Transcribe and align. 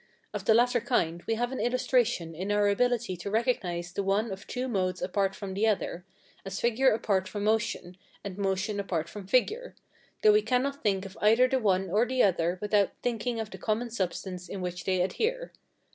Of 0.33 0.45
the 0.45 0.55
latter 0.55 0.81
kind 0.81 1.21
we 1.27 1.35
have 1.35 1.51
an 1.51 1.59
illustration 1.59 2.33
in 2.33 2.51
our 2.51 2.67
ability 2.67 3.15
to 3.17 3.29
recognise 3.29 3.93
the 3.93 4.01
one 4.01 4.31
of 4.31 4.47
two 4.47 4.67
modes 4.67 4.99
apart 4.99 5.35
from 5.35 5.53
the 5.53 5.67
other, 5.67 6.03
as 6.43 6.59
figure 6.59 6.89
apart 6.89 7.27
from 7.27 7.43
motion, 7.43 7.97
and 8.23 8.35
motion 8.35 8.79
apart 8.79 9.07
from 9.07 9.27
figure; 9.27 9.75
though 10.23 10.31
we 10.33 10.41
cannot 10.41 10.81
think 10.81 11.05
of 11.05 11.19
either 11.21 11.47
the 11.47 11.59
one 11.59 11.91
or 11.91 12.07
the 12.07 12.23
other 12.23 12.57
without 12.63 12.93
thinking 13.03 13.39
of 13.39 13.51
the 13.51 13.59
common 13.59 13.91
substance 13.91 14.49
in 14.49 14.59
which 14.59 14.85
they 14.85 15.01
adhere. 15.03 15.53